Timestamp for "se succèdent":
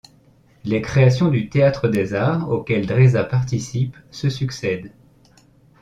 4.09-4.91